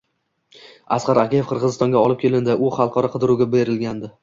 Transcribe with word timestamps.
Asqar 0.97 1.19
Akayev 1.25 1.51
Qirg‘izistonga 1.51 2.01
olib 2.05 2.21
kelindi. 2.25 2.57
U 2.65 2.73
xalqaro 2.81 3.15
qidiruvga 3.19 3.51
berilgandi 3.57 4.15